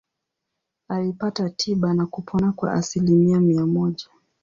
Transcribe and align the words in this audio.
Alipata 0.87 1.49
tiba 1.49 1.93
na 1.93 2.05
kupona 2.05 2.51
kwa 2.51 2.73
asilimia 2.73 3.39
mia 3.39 3.65
moja. 3.65 4.05